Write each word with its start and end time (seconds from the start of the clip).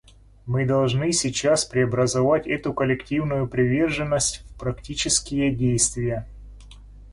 Мы 0.47 0.65
должны 0.65 1.11
сейчас 1.11 1.63
преобразовать 1.63 2.47
эту 2.47 2.73
коллективную 2.73 3.47
приверженность 3.47 4.39
в 4.49 4.57
практические 4.59 5.53
действия. 5.53 6.27